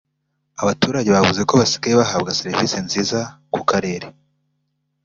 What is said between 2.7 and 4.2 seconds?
nziza ku Karere